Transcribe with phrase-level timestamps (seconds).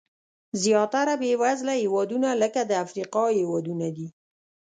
[0.63, 4.07] زیاتره بېوزله هېوادونه لکه د افریقا هېوادونه دي.